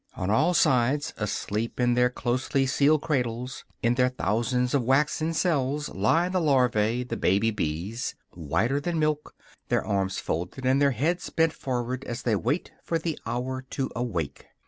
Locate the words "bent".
11.35-11.53